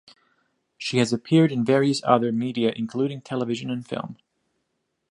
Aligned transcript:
She 0.79 0.97
has 0.97 1.13
appeared 1.13 1.51
in 1.51 1.63
various 1.63 2.01
other 2.03 2.31
media 2.31 2.73
including 2.75 3.21
television 3.21 3.69
and 3.69 3.85
film. 3.87 4.17